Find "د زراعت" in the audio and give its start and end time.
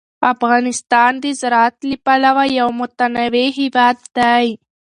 1.23-1.77